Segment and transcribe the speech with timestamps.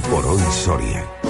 [0.00, 1.27] por hoy Soria.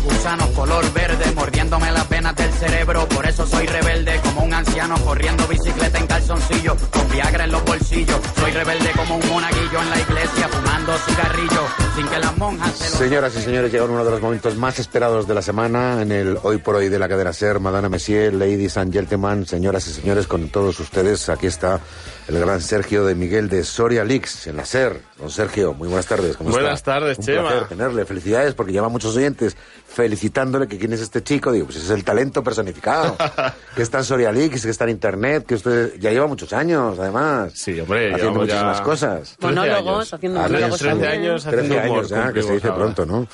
[0.00, 3.08] Tengo gusanos color verde mordiéndome las venas del cerebro.
[3.08, 7.64] Por eso soy rebelde como un anciano corriendo bicicleta en calzoncillo con Viagra en los
[7.64, 8.20] bolsillos.
[8.38, 11.66] Soy rebelde como un monaguillo en la iglesia fumando cigarrillo
[11.96, 12.96] sin que las monjas se lo...
[12.96, 16.38] Señoras y señores, llega uno de los momentos más esperados de la semana en el
[16.42, 17.58] Hoy por Hoy de la cadena SER.
[17.60, 21.80] Madame Messier, ladies and gentlemen, señoras y señores, con todos ustedes, aquí está
[22.28, 25.00] el gran Sergio de Miguel de Soria Leaks en la SER.
[25.18, 26.36] Don Sergio, muy buenas tardes.
[26.36, 26.94] ¿cómo Buenas está?
[26.94, 27.48] tardes, Un Chema.
[27.48, 28.04] placer tenerle.
[28.04, 29.56] Felicidades porque lleva muchos oyentes
[29.88, 31.50] felicitándole que quién es este chico.
[31.50, 33.16] Digo, pues es el talento personificado.
[33.74, 36.98] que está en Soria Leaks, que está en Internet, que usted ya lleva muchos años,
[36.98, 37.52] además.
[37.54, 39.36] Sí, hombre, Haciendo muchísimas ya cosas.
[39.38, 41.10] 13 Monólogos, haciendo monólogos 13 también.
[41.12, 42.78] años 13 haciendo humor, años ya, que se dice ahora.
[42.78, 43.26] pronto, ¿no?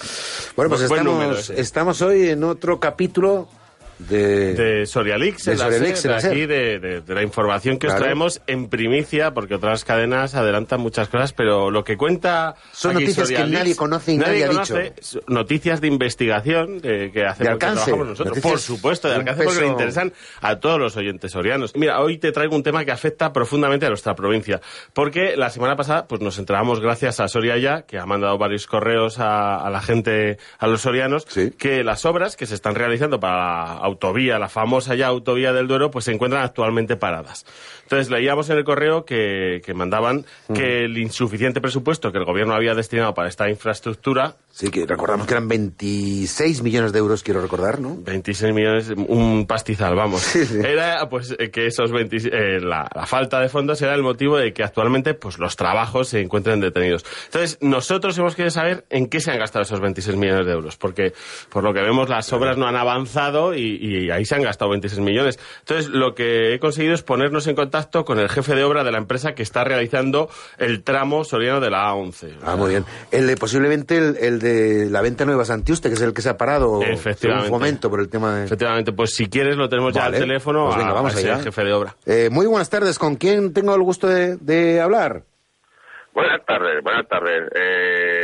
[0.57, 3.49] Bueno, pues estamos, número estamos hoy en otro capítulo
[3.99, 4.55] de...
[4.55, 6.49] De Sorialix, De la Sorialix, SER, en la de aquí, SER.
[6.49, 11.09] de, de- de la información que os traemos en primicia, porque otras cadenas adelantan muchas
[11.09, 12.55] cosas, pero lo que cuenta.
[12.73, 17.07] Son aquí noticias que nadie conoce y nadie ha conoce, s- Noticias de investigación que
[17.27, 18.39] hacemos que alcance, trabajamos nosotros.
[18.41, 21.75] Por supuesto, de alcance, porque le peso- interesan a todos los oyentes sorianos.
[21.77, 24.61] Mira, hoy te traigo un tema que afecta profundamente a nuestra provincia,
[24.93, 28.67] porque la semana pasada pues nos enteramos gracias a Soria Ya, que ha mandado varios
[28.67, 31.51] correos a, a la gente, a los sorianos, Sí.
[31.57, 33.37] que las obras que se están realizando para
[33.81, 37.45] la autovía, la famosa ya autovía del Duero, pues se encuentran actualmente paradas.
[37.83, 42.55] Entonces leíamos en el correo que, que mandaban que el insuficiente presupuesto que el gobierno
[42.55, 47.43] había destinado para esta infraestructura, Sí, que recordamos que eran 26 millones de euros, quiero
[47.43, 47.97] recordar, ¿no?
[48.01, 50.23] 26 millones, un pastizal, vamos.
[50.23, 50.59] Sí, sí.
[50.65, 54.53] Era pues que esos 20, eh, la, la falta de fondos era el motivo de
[54.53, 57.05] que actualmente pues los trabajos se encuentren detenidos.
[57.25, 60.77] Entonces, nosotros hemos querido saber en qué se han gastado esos 26 millones de euros,
[60.77, 61.15] porque
[61.49, 64.71] por lo que vemos las obras no han avanzado y, y ahí se han gastado
[64.71, 65.39] 26 millones.
[65.61, 68.93] Entonces, lo que he conseguido es ponernos en contacto con el jefe de obra de
[68.93, 70.29] la empresa que está realizando
[70.59, 72.35] el tramo soriano de la A11.
[72.43, 72.85] Ah, muy bien.
[73.11, 76.29] El de, posiblemente el, el de la venta nueva Santiuste, que es el que se
[76.31, 77.47] ha parado Efectivamente.
[77.47, 78.45] según fomento por el tema de...
[78.45, 81.39] Efectivamente, pues si quieres lo tenemos ya al teléfono Pues venga, a- vamos a allá.
[81.41, 81.95] jefe de obra.
[82.07, 85.23] Eh, muy buenas tardes, ¿con quién tengo el gusto de, de hablar?
[86.15, 87.43] Buenas tardes, buenas tardes.
[87.57, 88.24] Eh,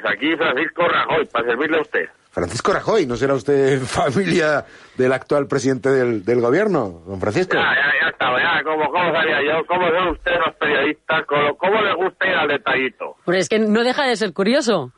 [0.00, 2.08] pues aquí Francisco Rajoy, para servirle a usted.
[2.30, 4.64] Francisco Rajoy, ¿no será usted familia
[4.96, 7.54] del actual presidente del, del gobierno, don Francisco?
[7.54, 9.64] Ya, ya, ya estaba, ya, ¿cómo, cómo sabía yo?
[9.66, 11.26] ¿Cómo son ustedes los periodistas?
[11.26, 13.16] ¿Cómo, cómo les gusta ir al detallito?
[13.24, 14.92] Pero es que no deja de ser curioso.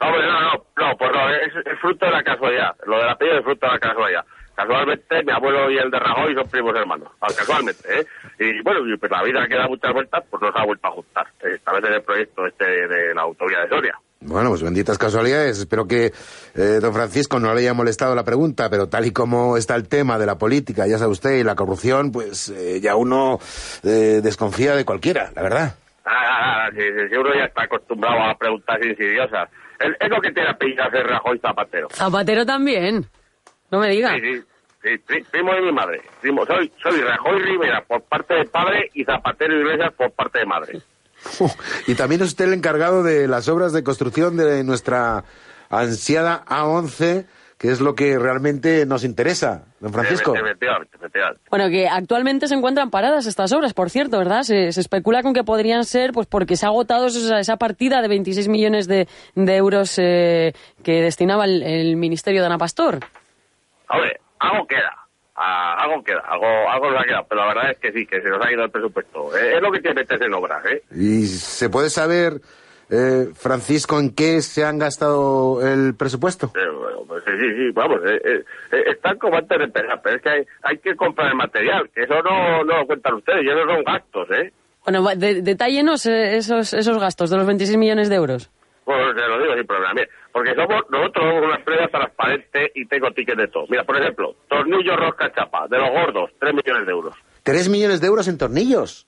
[0.00, 2.76] Hombre, no, no, no, pues no, es, es fruto de la casualidad.
[2.86, 4.24] Lo del apellido es fruto de la casualidad.
[4.54, 7.08] Casualmente, mi abuelo y el de Rajoy son primos hermanos.
[7.20, 8.06] Ah, Casualmente, ¿eh?
[8.38, 10.86] Y bueno, y pues la vida que da muchas vueltas, pues no se ha vuelto
[10.88, 11.26] a juntar.
[11.40, 13.98] Esta vez en el proyecto este de la autovía de Soria.
[14.20, 15.58] Bueno, pues benditas casualidades.
[15.58, 16.06] Espero que
[16.54, 19.86] eh, don Francisco no le haya molestado la pregunta, pero tal y como está el
[19.86, 23.38] tema de la política, ya sabe usted, y la corrupción, pues eh, ya uno
[23.82, 25.74] eh, desconfía de cualquiera, la verdad.
[26.06, 29.50] Ah, ah, ah, sí, sí, sí, uno ya está acostumbrado a preguntas insidiosas.
[29.78, 31.88] Es, es lo que tiene apellido hacer Rajoy Zapatero.
[31.90, 33.06] Zapatero también.
[33.74, 34.14] No me diga.
[34.14, 34.42] Sí, sí,
[34.82, 36.00] sí, pri- primo de mi madre.
[36.20, 40.46] Primo, soy, soy Rajoy Rivera por parte de padre y Zapatero Iglesias por parte de
[40.46, 40.78] madre.
[41.88, 45.24] y también es usted el encargado de las obras de construcción de nuestra
[45.70, 47.26] ansiada A11,
[47.58, 50.32] que es lo que realmente nos interesa, don Francisco.
[51.50, 54.42] Bueno, que actualmente se encuentran paradas estas obras, por cierto, ¿verdad?
[54.42, 58.02] Se, se especula con que podrían ser, pues porque se ha agotado esa, esa partida
[58.02, 60.52] de 26 millones de, de euros eh,
[60.82, 63.00] que destinaba el, el Ministerio de Ana Pastor.
[63.94, 64.92] Hombre, algo queda.
[65.36, 68.20] Ah, algo queda, algo, algo nos ha quedado, pero la verdad es que sí, que
[68.22, 69.36] se nos ha ido el presupuesto.
[69.36, 70.82] Eh, es lo que tiene meterse en obras, ¿eh?
[70.94, 72.34] ¿Y se puede saber,
[72.88, 76.52] eh, Francisco, en qué se han gastado el presupuesto?
[76.54, 80.00] Eh, bueno, pues sí, sí, sí, vamos, eh, eh, eh, están como antes de empezar,
[80.04, 83.14] pero es que hay, hay que comprar el material, que eso no, no lo cuentan
[83.14, 84.52] ustedes, y esos son gastos, ¿eh?
[84.86, 88.50] Bueno, de- detállenos eh, esos, esos gastos de los 26 millones de euros.
[88.84, 92.86] Pues te lo digo sin problema, mire, porque somos, nosotros somos una empresa transparente y
[92.86, 93.64] tengo tickets de todo.
[93.68, 97.16] Mira, por ejemplo, tornillo rosca chapa, de los gordos, 3 millones de euros.
[97.42, 99.06] Tres millones de euros en tornillos.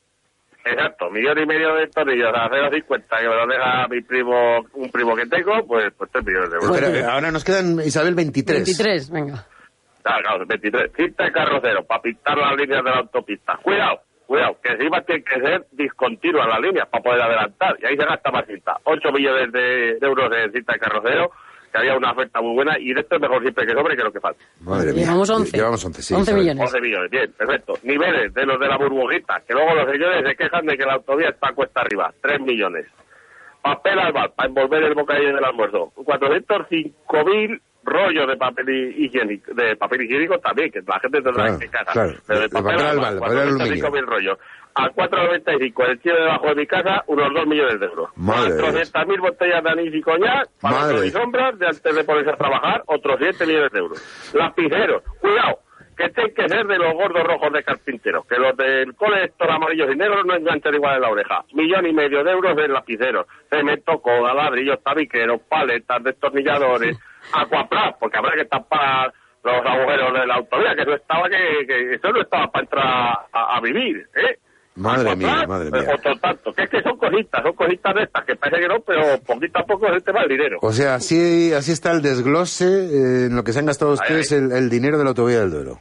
[0.64, 4.90] Exacto, millón y medio de tornillos a 0,50 que me lo deja mi primo, un
[4.90, 7.08] primo que tengo, pues, pues 3 millones de euros.
[7.08, 8.64] Ahora nos quedan, Isabel, 23.
[8.64, 9.46] 23, venga.
[10.04, 10.92] Ah, claro, 23.
[10.96, 13.58] Cinta de carrocero para pintar las líneas de la autopista.
[13.62, 17.76] Cuidado, cuidado, que encima tiene que ser discontinua las líneas para poder adelantar.
[17.80, 18.76] Y ahí se gasta más cinta.
[18.84, 21.30] 8 millones de, de euros de cinta de carrocero,
[21.72, 24.02] que había una oferta muy buena y de esto es mejor siempre que sobre que
[24.02, 24.42] lo que falta.
[24.60, 25.04] Madre mía.
[25.04, 25.56] Llevamos 11.
[25.56, 26.14] Llevamos 11, sí.
[26.14, 26.42] 11 Isabel.
[26.42, 26.62] millones.
[26.74, 27.74] 11 millones, bien, perfecto.
[27.82, 30.94] Niveles de los de la burbujita, que luego los señores se quejan de que la
[30.94, 32.12] autovía está cuesta arriba.
[32.22, 32.86] 3 millones.
[33.62, 35.92] Papel albal para envolver el bocadillo del almuerzo.
[35.96, 38.68] 405.000 rollo de papel
[38.98, 41.92] higiénico, de papel higiénico también, que la gente tendrá Claro, que cagar.
[41.92, 42.12] claro.
[42.26, 43.74] Pero de El papel, papel albal, papel aluminio.
[43.90, 44.38] 425.000 rollos.
[44.78, 48.10] A 4,95 el cielo debajo de mi casa, unos 2 millones de euros.
[48.16, 48.92] Madre de Dios.
[48.92, 52.82] 400.000 botellas de anís y coñac, para y sombras, de antes de ponerse a trabajar,
[52.86, 54.32] otros 7 millones de euros.
[54.34, 55.60] Lapiceros, cuidado,
[55.96, 59.48] que tienen que ser de los gordos rojos de carpinteros, que los del cole estos
[59.48, 61.44] amarillos y negros no enganchan igual en la oreja.
[61.54, 66.98] Millón y medio de euros de lapiceros, cemento, coda, ladrillos, tabiqueros, paletas, destornilladores,
[67.32, 69.12] aquaplas, porque habrá que tapar
[69.42, 72.86] los agujeros de la autovía, que eso estaba que, que eso no estaba para entrar
[73.32, 74.38] a, a vivir, ¿eh?
[74.76, 75.94] Madre mía, madre eh, mía.
[75.94, 78.80] Otro tanto, que es que son cositas, son cositas de estas, que parece que no,
[78.80, 80.58] pero poquito a poco se te va el dinero.
[80.60, 84.30] O sea, así, así está el desglose eh, en lo que se han gastado ustedes
[84.32, 84.38] ay.
[84.38, 85.80] el, el dinero de la autovía del Duero.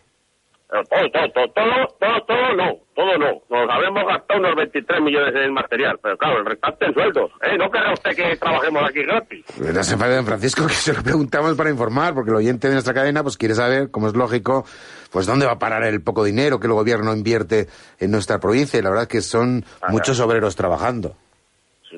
[0.72, 3.42] Eh, Todo, todo, todo, todo, todo, todo no, todo no.
[3.50, 7.32] Nos habremos gastado unos 23 millones en el material, pero claro, el restante en sueldos.
[7.42, 7.58] ¿eh?
[7.58, 9.46] No querrá usted que trabajemos aquí gratis.
[9.60, 12.74] No se enfade, don Francisco, que se lo preguntamos para informar, porque el oyente de
[12.74, 14.64] nuestra cadena pues quiere saber, como es lógico,
[15.12, 17.68] pues dónde va a parar el poco dinero que el gobierno invierte
[18.00, 18.80] en nuestra provincia.
[18.80, 21.16] Y la verdad es que son muchos obreros trabajando.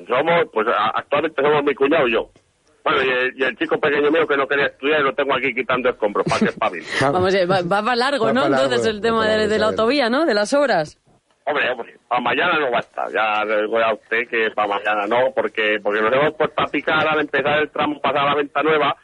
[0.06, 2.30] Somos, pues actualmente somos mi cuñado y yo.
[2.84, 5.34] Bueno, y el, y el chico pequeño mío que no quería estudiar y lo tengo
[5.34, 6.86] aquí quitando escombros para que espabile.
[7.02, 8.48] Vamos, eh, va, va para largo, Va ¿no?
[8.48, 10.24] largo, Entonces el tema de, la autovía, ¿no?
[10.24, 10.98] De las obras.
[11.44, 13.10] Hombre, hombre, para mañana no va a estar.
[13.10, 16.66] Ya le digo a usted que para mañana no, porque porque nos hemos puesto a
[16.66, 18.96] picar al empezar el tramo pasar la venta nueva.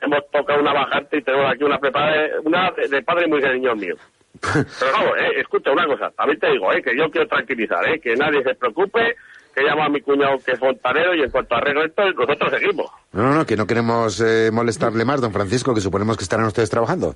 [0.00, 3.40] Hemos tocado una bajante y tenemos aquí una preparada, de- una de, de padre muy
[3.40, 3.94] señor mío.
[4.42, 8.00] Pero vamos, eh, escucha una cosa, también te digo, eh, que yo quiero tranquilizar, eh,
[8.00, 9.14] que nadie se preocupe,
[9.54, 12.90] que llama a mi cuñado que es fontanero y en cuanto arreglo esto, nosotros seguimos.
[13.12, 16.46] No, no, no, que no queremos eh, molestarle más, don Francisco, que suponemos que estarán
[16.46, 17.14] ustedes trabajando.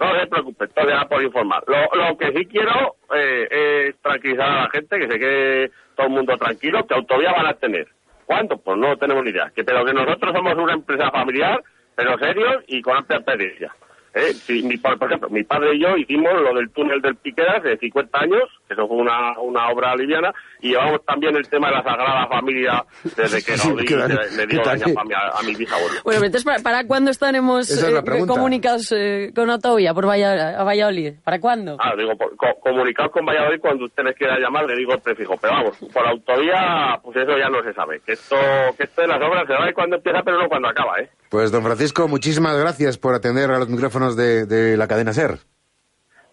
[0.00, 1.62] No se preocupe, todo ya por informar.
[1.66, 6.08] Lo, lo que sí quiero eh, es tranquilizar a la gente, que se quede todo
[6.08, 7.86] el mundo tranquilo, que autovía van a tener.
[8.26, 8.56] ¿Cuánto?
[8.56, 9.52] Pues no tenemos ni idea.
[9.54, 11.62] Que, pero que nosotros somos una empresa familiar,
[11.94, 13.72] pero serios y con amplia experiencia.
[14.14, 14.34] ¿Eh?
[14.34, 17.78] Si mi, por ejemplo, mi padre y yo hicimos lo del túnel del Piqueras de
[17.78, 21.76] 50 años, que eso fue una, una obra liviana, y llevamos también el tema de
[21.76, 22.84] la Sagrada Familia
[23.16, 26.00] desde que Sí, le, le dio Fami a, a mi bisabuelo.
[26.04, 30.62] Bueno, entonces, ¿para, para cuándo estaremos es la eh, comunicados eh, con autovía por a
[30.62, 31.14] Valladolid?
[31.24, 31.78] ¿Para cuándo?
[31.80, 35.38] Ah, digo, por- co- comunicados con Valladolid cuando ustedes quieran llamar, le digo el prefijo.
[35.40, 38.00] Pero vamos, por autovía, pues eso ya no se sabe.
[38.04, 38.36] Que esto,
[38.76, 41.08] que esto de las obras se sabe cuando empieza, pero no cuando acaba, ¿eh?
[41.32, 45.30] Pues, don Francisco, muchísimas gracias por atender a los micrófonos de, de la cadena SER.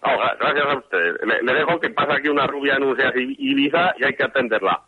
[0.03, 1.15] No, gracias a ustedes.
[1.23, 4.25] Le, le dejo que pasa aquí una rubia en un Seat Ibiza y hay que
[4.25, 4.81] atenderla.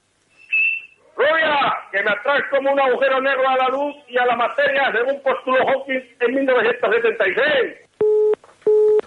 [1.15, 1.73] ¡Rubia!
[1.93, 5.23] Que me atraes como un agujero negro a la luz y a la materia, según
[5.23, 7.45] postuló Hawking en 1976.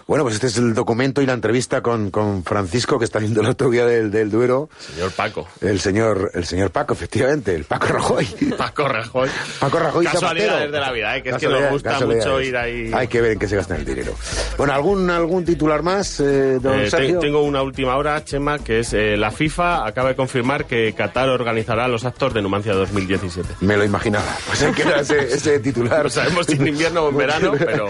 [0.07, 3.41] Bueno, pues este es el documento y la entrevista con, con Francisco, que está viendo
[3.41, 4.69] la autovía del, del Duero.
[4.93, 5.47] Señor Paco.
[5.61, 8.25] El señor, el señor Paco, efectivamente, el Paco Rajoy.
[8.57, 9.27] Paco Rajoy.
[9.59, 11.23] Paco Rajoy Casualidades de la vida, ¿eh?
[11.23, 12.91] que es que nos gusta mucho ir ahí.
[12.93, 14.13] Hay que ver en qué se gasta el dinero.
[14.57, 17.17] Bueno, ¿algún, algún titular más, eh, don Eh, Sergio?
[17.19, 21.29] tengo una última hora, Chema, que es eh, la FIFA acaba de confirmar que Qatar
[21.29, 23.55] organizará los actos de Numancia 2017.
[23.61, 24.25] Me lo imaginaba.
[24.45, 26.03] Pues ahí queda ese, ese titular.
[26.03, 27.89] No sabemos si en invierno o en verano, pero-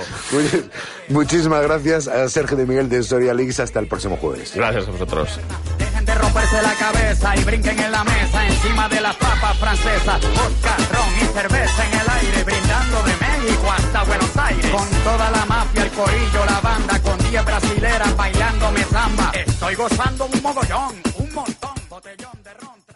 [1.10, 3.60] Muchísimas gracias a Sergio de Miguel de Soria Leaks.
[3.60, 4.54] Hasta el próximo jueves.
[4.56, 5.40] Gracias a vosotros.
[5.78, 10.22] Dejen de romperse la cabeza y brinquen en la mesa encima de las papas francesas.
[10.22, 14.72] Vodka, ron y cerveza en el aire, brindando de México hasta Buenos Aires.
[14.72, 19.32] Con toda la mafia, el corillo, la banda, con 10 brasileras bailándome samba.
[19.34, 21.15] Estoy gozando un mogollón.